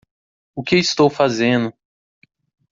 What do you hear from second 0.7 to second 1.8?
estou fazendo?